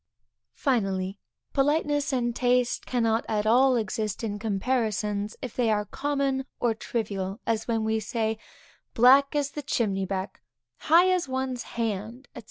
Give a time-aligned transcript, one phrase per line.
[0.55, 1.19] Finally,
[1.53, 7.39] politeness and taste cannot at all exist in comparisons, if they are common or trivial,
[7.45, 8.39] as when we say,
[8.95, 10.41] black as the chimney back,
[10.77, 12.39] high as one's hand, &c.